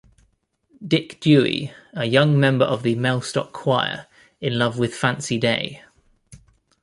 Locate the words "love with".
4.57-4.95